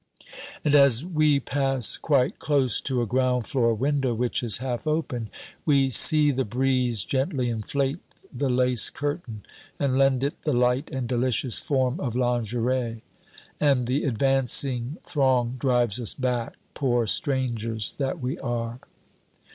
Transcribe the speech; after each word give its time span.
And 0.65 0.73
as 0.73 1.05
we 1.05 1.39
pass 1.39 1.95
quite 1.95 2.39
close 2.39 2.81
to 2.81 3.03
a 3.03 3.05
ground 3.05 3.45
floor 3.45 3.75
window 3.75 4.15
which 4.15 4.41
is 4.41 4.57
half 4.57 4.87
open, 4.87 5.29
we 5.63 5.91
see 5.91 6.31
the 6.31 6.43
breeze 6.43 7.03
gently 7.03 7.51
inflate 7.51 7.99
the 8.33 8.49
lace 8.49 8.89
curtain 8.89 9.43
and 9.79 9.99
lend 9.99 10.23
it 10.23 10.41
the 10.41 10.53
light 10.53 10.89
and 10.89 11.07
delicious 11.07 11.59
form 11.59 11.99
of 11.99 12.15
lingerie 12.15 13.03
and 13.59 13.85
the 13.85 14.03
advancing 14.05 14.97
throng 15.05 15.57
drives 15.59 15.99
us 15.99 16.15
back, 16.15 16.55
poor 16.73 17.05
strangers 17.05 17.93
that 17.99 18.19
we 18.19 18.39
are! 18.39 18.79